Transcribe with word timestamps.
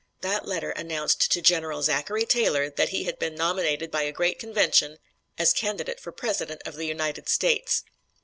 That 0.21 0.47
letter 0.47 0.71
announced 0.71 1.31
to 1.31 1.43
General 1.43 1.83
Zachary 1.83 2.25
Taylor 2.25 2.71
that 2.71 2.89
he 2.89 3.03
had 3.03 3.19
been 3.19 3.35
nominated 3.35 3.91
by 3.91 4.01
a 4.01 4.11
great 4.11 4.39
convention 4.39 4.97
as 5.37 5.53
candidate 5.53 5.99
for 5.99 6.11
President 6.11 6.59
of 6.65 6.73
the 6.75 6.85
United 6.87 7.29
States! 7.29 7.83